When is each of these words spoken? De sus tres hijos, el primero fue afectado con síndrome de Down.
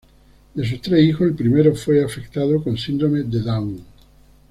De 0.55 0.67
sus 0.67 0.81
tres 0.81 1.03
hijos, 1.03 1.27
el 1.27 1.35
primero 1.35 1.75
fue 1.75 2.03
afectado 2.03 2.63
con 2.63 2.75
síndrome 2.75 3.21
de 3.21 3.41
Down. 3.41 3.85